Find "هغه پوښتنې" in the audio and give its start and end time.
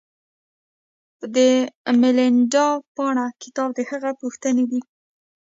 3.91-4.65